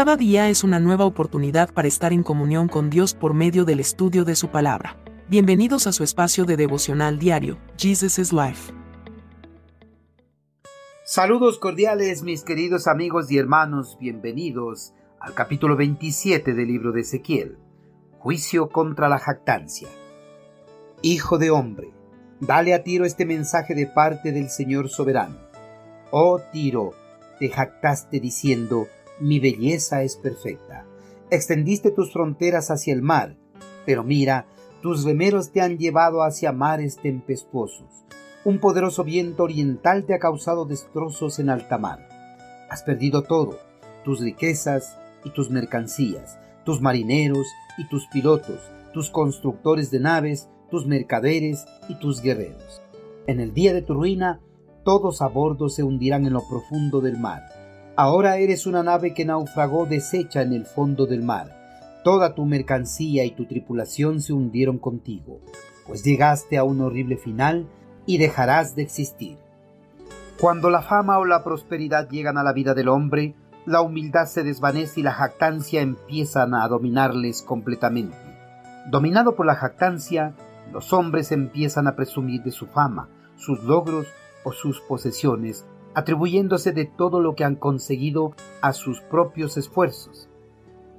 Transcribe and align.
Cada 0.00 0.16
día 0.16 0.48
es 0.48 0.64
una 0.64 0.80
nueva 0.80 1.04
oportunidad 1.04 1.74
para 1.74 1.86
estar 1.86 2.14
en 2.14 2.22
comunión 2.22 2.68
con 2.68 2.88
Dios 2.88 3.12
por 3.12 3.34
medio 3.34 3.66
del 3.66 3.80
estudio 3.80 4.24
de 4.24 4.34
su 4.34 4.48
palabra. 4.48 4.96
Bienvenidos 5.28 5.86
a 5.86 5.92
su 5.92 6.04
espacio 6.04 6.46
de 6.46 6.56
devocional 6.56 7.18
diario, 7.18 7.58
Jesus 7.76 8.18
is 8.18 8.32
Life. 8.32 8.72
Saludos 11.04 11.58
cordiales 11.58 12.22
mis 12.22 12.44
queridos 12.44 12.86
amigos 12.86 13.30
y 13.30 13.36
hermanos, 13.36 13.98
bienvenidos 14.00 14.94
al 15.20 15.34
capítulo 15.34 15.76
27 15.76 16.54
del 16.54 16.66
libro 16.66 16.92
de 16.92 17.02
Ezequiel, 17.02 17.58
Juicio 18.20 18.70
contra 18.70 19.06
la 19.10 19.18
jactancia. 19.18 19.88
Hijo 21.02 21.36
de 21.36 21.50
hombre, 21.50 21.90
dale 22.40 22.72
a 22.72 22.82
Tiro 22.82 23.04
este 23.04 23.26
mensaje 23.26 23.74
de 23.74 23.86
parte 23.86 24.32
del 24.32 24.48
Señor 24.48 24.88
soberano. 24.88 25.36
Oh 26.10 26.40
Tiro, 26.50 26.94
te 27.38 27.50
jactaste 27.50 28.18
diciendo, 28.18 28.86
mi 29.20 29.38
belleza 29.38 30.02
es 30.02 30.16
perfecta. 30.16 30.86
Extendiste 31.30 31.90
tus 31.90 32.12
fronteras 32.12 32.70
hacia 32.70 32.92
el 32.92 33.02
mar, 33.02 33.36
pero 33.86 34.02
mira, 34.02 34.46
tus 34.82 35.04
remeros 35.04 35.52
te 35.52 35.60
han 35.60 35.78
llevado 35.78 36.22
hacia 36.22 36.52
mares 36.52 36.96
tempestuosos. 36.96 38.04
Un 38.44 38.58
poderoso 38.58 39.04
viento 39.04 39.42
oriental 39.42 40.04
te 40.04 40.14
ha 40.14 40.18
causado 40.18 40.64
destrozos 40.64 41.38
en 41.38 41.50
alta 41.50 41.76
mar. 41.76 42.08
Has 42.70 42.82
perdido 42.82 43.22
todo, 43.22 43.58
tus 44.04 44.20
riquezas 44.20 44.96
y 45.24 45.30
tus 45.30 45.50
mercancías, 45.50 46.38
tus 46.64 46.80
marineros 46.80 47.46
y 47.76 47.86
tus 47.88 48.06
pilotos, 48.06 48.58
tus 48.94 49.10
constructores 49.10 49.90
de 49.90 50.00
naves, 50.00 50.48
tus 50.70 50.86
mercaderes 50.86 51.66
y 51.88 51.96
tus 51.96 52.22
guerreros. 52.22 52.80
En 53.26 53.40
el 53.40 53.52
día 53.52 53.74
de 53.74 53.82
tu 53.82 53.94
ruina, 53.94 54.40
todos 54.82 55.20
a 55.20 55.28
bordo 55.28 55.68
se 55.68 55.82
hundirán 55.82 56.26
en 56.26 56.32
lo 56.32 56.48
profundo 56.48 57.02
del 57.02 57.18
mar 57.18 57.59
Ahora 58.02 58.38
eres 58.38 58.66
una 58.66 58.82
nave 58.82 59.12
que 59.12 59.26
naufragó 59.26 59.84
deshecha 59.84 60.40
en 60.40 60.54
el 60.54 60.64
fondo 60.64 61.04
del 61.04 61.22
mar. 61.22 62.00
Toda 62.02 62.34
tu 62.34 62.46
mercancía 62.46 63.26
y 63.26 63.32
tu 63.32 63.44
tripulación 63.44 64.22
se 64.22 64.32
hundieron 64.32 64.78
contigo, 64.78 65.42
pues 65.86 66.02
llegaste 66.02 66.56
a 66.56 66.64
un 66.64 66.80
horrible 66.80 67.18
final 67.18 67.68
y 68.06 68.16
dejarás 68.16 68.74
de 68.74 68.84
existir. 68.84 69.36
Cuando 70.40 70.70
la 70.70 70.80
fama 70.80 71.18
o 71.18 71.26
la 71.26 71.44
prosperidad 71.44 72.08
llegan 72.08 72.38
a 72.38 72.42
la 72.42 72.54
vida 72.54 72.72
del 72.72 72.88
hombre, 72.88 73.34
la 73.66 73.82
humildad 73.82 74.24
se 74.24 74.44
desvanece 74.44 75.00
y 75.00 75.02
la 75.02 75.12
jactancia 75.12 75.82
empiezan 75.82 76.54
a 76.54 76.66
dominarles 76.68 77.42
completamente. 77.42 78.16
Dominado 78.90 79.36
por 79.36 79.44
la 79.44 79.56
jactancia, 79.56 80.32
los 80.72 80.94
hombres 80.94 81.32
empiezan 81.32 81.86
a 81.86 81.96
presumir 81.96 82.42
de 82.44 82.50
su 82.50 82.66
fama, 82.66 83.10
sus 83.36 83.62
logros 83.62 84.06
o 84.42 84.52
sus 84.52 84.80
posesiones 84.80 85.66
atribuyéndose 85.94 86.72
de 86.72 86.84
todo 86.84 87.20
lo 87.20 87.34
que 87.34 87.44
han 87.44 87.56
conseguido 87.56 88.34
a 88.62 88.72
sus 88.72 89.00
propios 89.00 89.56
esfuerzos. 89.56 90.28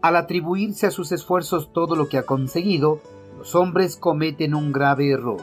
Al 0.02 0.16
atribuirse 0.16 0.88
a 0.88 0.92
sus 0.92 1.12
esfuerzos 1.12 1.72
todo 1.74 1.96
lo 1.96 2.10
que 2.10 2.18
ha 2.18 2.24
conseguido, 2.24 3.00
los 3.38 3.56
hombres 3.56 3.96
cometen 3.96 4.56
un 4.56 4.72
grave 4.72 5.12
error, 5.12 5.42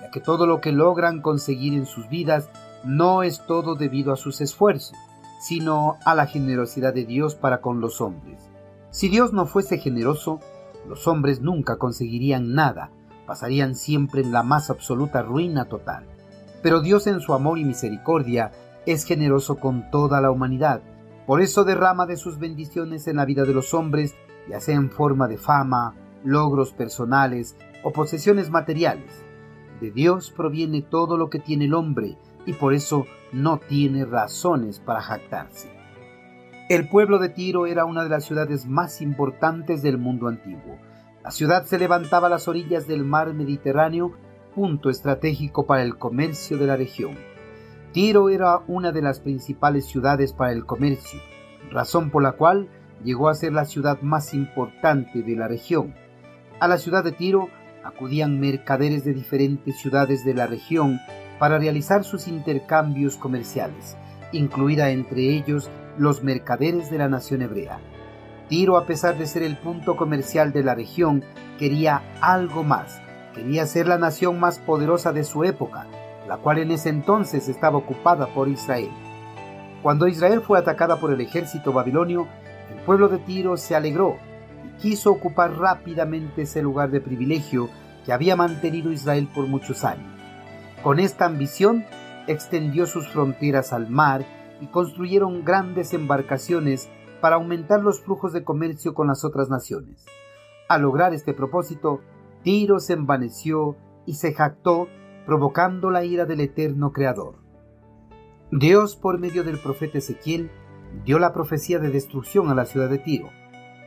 ya 0.00 0.10
que 0.10 0.20
todo 0.20 0.46
lo 0.46 0.60
que 0.60 0.72
logran 0.72 1.22
conseguir 1.22 1.74
en 1.74 1.86
sus 1.86 2.08
vidas 2.08 2.50
no 2.84 3.22
es 3.22 3.44
todo 3.46 3.74
debido 3.74 4.12
a 4.12 4.16
sus 4.16 4.40
esfuerzos, 4.40 4.96
sino 5.40 5.96
a 6.04 6.14
la 6.14 6.26
generosidad 6.26 6.94
de 6.94 7.04
Dios 7.04 7.34
para 7.34 7.60
con 7.60 7.80
los 7.80 8.00
hombres. 8.00 8.50
Si 8.90 9.08
Dios 9.08 9.32
no 9.32 9.46
fuese 9.46 9.78
generoso, 9.78 10.40
los 10.88 11.08
hombres 11.08 11.40
nunca 11.40 11.76
conseguirían 11.76 12.54
nada, 12.54 12.90
pasarían 13.26 13.74
siempre 13.74 14.20
en 14.20 14.32
la 14.32 14.42
más 14.42 14.70
absoluta 14.70 15.22
ruina 15.22 15.64
total. 15.64 16.06
Pero 16.62 16.80
Dios 16.80 17.06
en 17.06 17.20
su 17.20 17.34
amor 17.34 17.58
y 17.58 17.64
misericordia 17.64 18.52
es 18.86 19.04
generoso 19.04 19.56
con 19.56 19.90
toda 19.90 20.20
la 20.20 20.30
humanidad. 20.30 20.82
Por 21.26 21.40
eso 21.40 21.64
derrama 21.64 22.06
de 22.06 22.16
sus 22.16 22.38
bendiciones 22.38 23.06
en 23.06 23.16
la 23.16 23.24
vida 23.24 23.44
de 23.44 23.54
los 23.54 23.72
hombres, 23.72 24.14
ya 24.48 24.60
sea 24.60 24.76
en 24.76 24.90
forma 24.90 25.26
de 25.28 25.38
fama, 25.38 25.94
logros 26.22 26.72
personales 26.72 27.56
o 27.82 27.92
posesiones 27.92 28.50
materiales. 28.50 29.24
De 29.80 29.90
Dios 29.90 30.30
proviene 30.30 30.82
todo 30.82 31.16
lo 31.16 31.30
que 31.30 31.38
tiene 31.38 31.64
el 31.64 31.74
hombre 31.74 32.16
y 32.46 32.52
por 32.52 32.74
eso 32.74 33.06
no 33.32 33.58
tiene 33.58 34.04
razones 34.04 34.80
para 34.80 35.00
jactarse. 35.00 35.70
El 36.68 36.88
pueblo 36.88 37.18
de 37.18 37.28
Tiro 37.28 37.66
era 37.66 37.84
una 37.84 38.04
de 38.04 38.08
las 38.08 38.24
ciudades 38.24 38.66
más 38.66 39.02
importantes 39.02 39.82
del 39.82 39.98
mundo 39.98 40.28
antiguo. 40.28 40.78
La 41.22 41.30
ciudad 41.30 41.64
se 41.64 41.78
levantaba 41.78 42.28
a 42.28 42.30
las 42.30 42.48
orillas 42.48 42.86
del 42.86 43.04
mar 43.04 43.32
Mediterráneo, 43.34 44.12
punto 44.54 44.88
estratégico 44.88 45.66
para 45.66 45.82
el 45.82 45.96
comercio 45.98 46.56
de 46.56 46.66
la 46.66 46.76
región. 46.76 47.18
Tiro 47.94 48.28
era 48.28 48.58
una 48.66 48.90
de 48.90 49.02
las 49.02 49.20
principales 49.20 49.86
ciudades 49.86 50.32
para 50.32 50.50
el 50.50 50.66
comercio, 50.66 51.20
razón 51.70 52.10
por 52.10 52.24
la 52.24 52.32
cual 52.32 52.68
llegó 53.04 53.28
a 53.28 53.36
ser 53.36 53.52
la 53.52 53.66
ciudad 53.66 54.00
más 54.02 54.34
importante 54.34 55.22
de 55.22 55.36
la 55.36 55.46
región. 55.46 55.94
A 56.58 56.66
la 56.66 56.78
ciudad 56.78 57.04
de 57.04 57.12
Tiro 57.12 57.50
acudían 57.84 58.40
mercaderes 58.40 59.04
de 59.04 59.14
diferentes 59.14 59.78
ciudades 59.78 60.24
de 60.24 60.34
la 60.34 60.48
región 60.48 60.98
para 61.38 61.56
realizar 61.56 62.02
sus 62.02 62.26
intercambios 62.26 63.16
comerciales, 63.16 63.96
incluida 64.32 64.90
entre 64.90 65.30
ellos 65.30 65.70
los 65.96 66.24
mercaderes 66.24 66.90
de 66.90 66.98
la 66.98 67.08
nación 67.08 67.42
hebrea. 67.42 67.78
Tiro, 68.48 68.76
a 68.76 68.86
pesar 68.86 69.16
de 69.16 69.28
ser 69.28 69.44
el 69.44 69.56
punto 69.56 69.96
comercial 69.96 70.52
de 70.52 70.64
la 70.64 70.74
región, 70.74 71.22
quería 71.60 72.02
algo 72.20 72.64
más, 72.64 73.00
quería 73.36 73.66
ser 73.66 73.86
la 73.86 73.98
nación 73.98 74.40
más 74.40 74.58
poderosa 74.58 75.12
de 75.12 75.22
su 75.22 75.44
época, 75.44 75.86
la 76.28 76.38
cual 76.38 76.58
en 76.58 76.70
ese 76.70 76.88
entonces 76.88 77.48
estaba 77.48 77.78
ocupada 77.78 78.26
por 78.28 78.48
Israel. 78.48 78.90
Cuando 79.82 80.08
Israel 80.08 80.40
fue 80.40 80.58
atacada 80.58 80.98
por 80.98 81.12
el 81.12 81.20
ejército 81.20 81.72
babilonio, 81.72 82.26
el 82.74 82.80
pueblo 82.84 83.08
de 83.08 83.18
Tiro 83.18 83.56
se 83.56 83.76
alegró 83.76 84.16
y 84.64 84.80
quiso 84.80 85.10
ocupar 85.10 85.58
rápidamente 85.58 86.42
ese 86.42 86.62
lugar 86.62 86.90
de 86.90 87.00
privilegio 87.00 87.68
que 88.04 88.12
había 88.12 88.36
mantenido 88.36 88.90
Israel 88.90 89.28
por 89.34 89.46
muchos 89.46 89.84
años. 89.84 90.10
Con 90.82 91.00
esta 91.00 91.26
ambición, 91.26 91.84
extendió 92.26 92.86
sus 92.86 93.08
fronteras 93.08 93.72
al 93.72 93.88
mar 93.90 94.24
y 94.60 94.66
construyeron 94.66 95.44
grandes 95.44 95.92
embarcaciones 95.92 96.88
para 97.20 97.36
aumentar 97.36 97.82
los 97.82 98.02
flujos 98.02 98.32
de 98.32 98.44
comercio 98.44 98.94
con 98.94 99.06
las 99.06 99.24
otras 99.24 99.48
naciones. 99.48 100.04
Al 100.68 100.82
lograr 100.82 101.12
este 101.14 101.34
propósito, 101.34 102.00
Tiro 102.42 102.80
se 102.80 102.94
envaneció 102.94 103.76
y 104.06 104.14
se 104.14 104.34
jactó 104.34 104.88
provocando 105.26 105.90
la 105.90 106.04
ira 106.04 106.26
del 106.26 106.40
eterno 106.40 106.92
Creador. 106.92 107.36
Dios, 108.50 108.96
por 108.96 109.18
medio 109.18 109.42
del 109.42 109.58
profeta 109.58 109.98
Ezequiel, 109.98 110.50
dio 111.04 111.18
la 111.18 111.32
profecía 111.32 111.78
de 111.78 111.90
destrucción 111.90 112.50
a 112.50 112.54
la 112.54 112.66
ciudad 112.66 112.88
de 112.88 112.98
Tiro. 112.98 113.30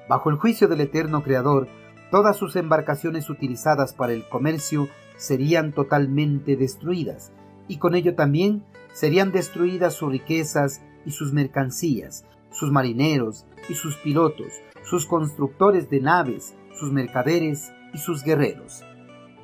Bajo 0.09 0.29
el 0.29 0.37
juicio 0.37 0.67
del 0.67 0.81
eterno 0.81 1.23
Creador, 1.23 1.67
todas 2.11 2.37
sus 2.37 2.55
embarcaciones 2.55 3.29
utilizadas 3.29 3.93
para 3.93 4.13
el 4.13 4.27
comercio 4.27 4.87
serían 5.15 5.73
totalmente 5.73 6.55
destruidas, 6.55 7.31
y 7.67 7.77
con 7.77 7.95
ello 7.95 8.15
también 8.15 8.63
serían 8.93 9.31
destruidas 9.31 9.93
sus 9.93 10.11
riquezas 10.11 10.81
y 11.05 11.11
sus 11.11 11.33
mercancías, 11.33 12.25
sus 12.49 12.71
marineros 12.71 13.45
y 13.69 13.75
sus 13.75 13.95
pilotos, 13.97 14.51
sus 14.83 15.05
constructores 15.05 15.89
de 15.89 15.99
naves, 15.99 16.55
sus 16.73 16.91
mercaderes 16.91 17.71
y 17.93 17.97
sus 17.97 18.23
guerreros. 18.23 18.83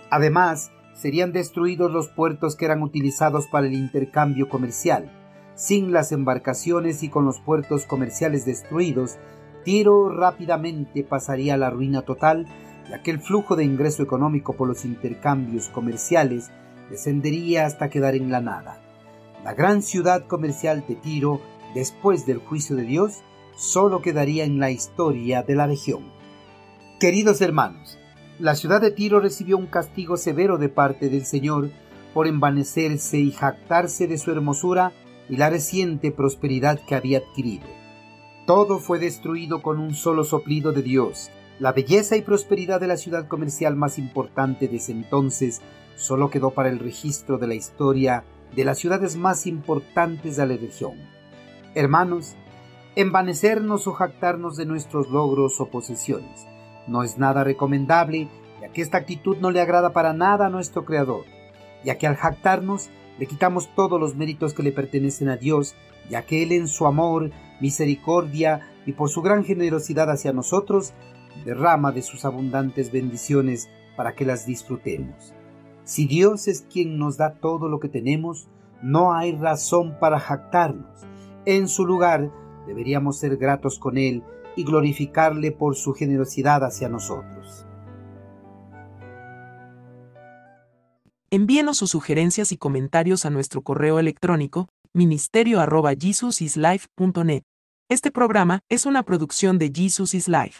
Además, 0.10 0.72
serían 0.94 1.32
destruidos 1.32 1.92
los 1.92 2.08
puertos 2.10 2.56
que 2.56 2.66
eran 2.66 2.82
utilizados 2.82 3.48
para 3.48 3.68
el 3.68 3.74
intercambio 3.74 4.50
comercial. 4.50 5.12
Sin 5.56 5.92
las 5.92 6.12
embarcaciones 6.12 7.04
y 7.04 7.10
con 7.10 7.26
los 7.26 7.40
puertos 7.40 7.86
comerciales 7.86 8.46
destruidos, 8.46 9.18
Tiro 9.64 10.10
rápidamente 10.10 11.04
pasaría 11.04 11.54
a 11.54 11.58
la 11.58 11.70
ruina 11.70 12.02
total, 12.02 12.48
ya 12.90 13.02
que 13.02 13.12
el 13.12 13.20
flujo 13.20 13.56
de 13.56 13.64
ingreso 13.64 14.04
económico 14.04 14.54
por 14.54 14.68
los 14.68 14.84
intercambios 14.84 15.70
comerciales 15.70 16.52
descendería 16.90 17.66
hasta 17.66 17.90
quedar 17.90 18.16
en 18.16 18.30
la 18.30 18.42
nada. 18.42 18.82
La 19.44 19.54
gran 19.54 19.82
ciudad 19.82 20.26
comercial 20.28 20.84
de 20.88 20.96
Tiro, 20.96 21.42
después 21.74 22.26
del 22.26 22.40
juicio 22.40 22.76
de 22.76 22.84
Dios, 22.84 23.24
solo 23.56 24.02
quedaría 24.02 24.44
en 24.44 24.60
la 24.60 24.72
historia 24.72 25.44
de 25.44 25.56
la 25.56 25.68
región. 25.68 26.12
Queridos 27.00 27.42
hermanos, 27.42 28.00
la 28.40 28.56
ciudad 28.56 28.82
de 28.82 28.90
Tiro 28.90 29.20
recibió 29.20 29.58
un 29.58 29.68
castigo 29.68 30.18
severo 30.18 30.58
de 30.58 30.68
parte 30.68 31.10
del 31.10 31.24
Señor 31.24 31.70
por 32.16 32.28
envanecerse 32.28 33.20
y 33.20 33.32
jactarse 33.32 34.08
de 34.08 34.18
su 34.18 34.32
hermosura 34.32 34.92
y 35.30 35.38
la 35.38 35.52
reciente 35.52 36.12
prosperidad 36.12 36.80
que 36.88 36.96
había 36.96 37.20
adquirido. 37.20 37.68
Todo 38.48 38.80
fue 38.80 38.98
destruido 38.98 39.62
con 39.62 39.80
un 39.80 39.94
solo 39.94 40.24
soplido 40.24 40.72
de 40.72 40.82
Dios. 40.82 41.30
La 41.60 41.74
belleza 41.74 42.18
y 42.18 42.22
prosperidad 42.22 42.82
de 42.82 42.88
la 42.88 42.98
ciudad 42.98 43.28
comercial 43.28 43.76
más 43.76 44.00
importante 44.00 44.68
de 44.68 44.78
ese 44.78 44.92
entonces 44.92 45.62
solo 45.96 46.32
quedó 46.32 46.50
para 46.52 46.70
el 46.70 46.80
registro 46.80 47.38
de 47.38 47.48
la 47.48 47.56
historia 47.56 48.26
de 48.56 48.66
las 48.66 48.80
ciudades 48.80 49.16
más 49.16 49.46
importantes 49.46 50.38
de 50.38 50.48
la 50.48 50.58
región. 50.58 50.98
Hermanos, 51.76 52.36
envanecernos 52.96 53.86
o 53.88 53.94
jactarnos 53.94 54.58
de 54.58 54.66
nuestros 54.66 55.10
logros 55.10 55.62
o 55.62 55.68
posesiones 55.70 56.48
no 56.88 57.04
es 57.04 57.18
nada 57.18 57.44
recomendable, 57.44 58.28
ya 58.62 58.70
que 58.70 58.82
esta 58.82 58.98
actitud 58.98 59.38
no 59.38 59.52
le 59.52 59.62
agrada 59.62 59.94
para 59.94 60.14
nada 60.14 60.48
a 60.48 60.50
nuestro 60.50 60.86
Creador, 60.86 61.26
ya 61.84 61.98
que 61.98 62.08
al 62.08 62.16
jactarnos 62.16 62.90
le 63.20 63.26
quitamos 63.26 63.70
todos 63.76 64.00
los 64.00 64.16
méritos 64.16 64.54
que 64.54 64.64
le 64.64 64.72
pertenecen 64.72 65.30
a 65.30 65.38
Dios, 65.38 65.76
ya 66.10 66.24
que 66.24 66.44
Él 66.44 66.52
en 66.52 66.68
su 66.68 66.86
amor, 66.86 67.32
misericordia 67.62 68.62
y 68.86 68.94
por 68.94 69.10
su 69.10 69.22
gran 69.22 69.44
generosidad 69.44 70.10
hacia 70.10 70.34
nosotros, 70.34 70.94
derrama 71.46 71.92
de 71.92 72.02
sus 72.02 72.26
abundantes 72.26 72.92
bendiciones 72.92 73.70
para 73.96 74.16
que 74.16 74.26
las 74.26 74.46
disfrutemos. 74.46 75.34
Si 75.84 76.06
Dios 76.08 76.48
es 76.48 76.62
quien 76.62 76.98
nos 76.98 77.18
da 77.18 77.36
todo 77.36 77.68
lo 77.68 77.80
que 77.80 77.90
tenemos, 77.90 78.48
no 78.82 79.14
hay 79.14 79.36
razón 79.36 79.98
para 80.00 80.20
jactarnos. 80.20 81.06
En 81.46 81.68
su 81.68 81.86
lugar, 81.86 82.32
deberíamos 82.68 83.18
ser 83.18 83.38
gratos 83.38 83.80
con 83.80 83.98
Él 83.98 84.24
y 84.56 84.64
glorificarle 84.64 85.52
por 85.52 85.76
su 85.76 85.94
generosidad 85.94 86.64
hacia 86.64 86.88
nosotros. 86.90 87.66
Envíenos 91.32 91.78
sus 91.78 91.90
sugerencias 91.90 92.52
y 92.52 92.58
comentarios 92.58 93.26
a 93.26 93.32
nuestro 93.32 93.64
correo 93.64 93.98
electrónico 94.00 94.68
ministerio.jesusislife.net. 94.94 97.44
Este 97.90 98.12
programa 98.12 98.60
es 98.70 98.86
una 98.86 99.04
producción 99.04 99.58
de 99.58 99.72
Jesus 99.74 100.14
is 100.14 100.28
Life. 100.28 100.60